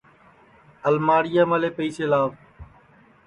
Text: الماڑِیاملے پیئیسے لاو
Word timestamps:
الماڑِیاملے 0.87 1.69
پیئیسے 1.77 2.05
لاو 2.11 2.27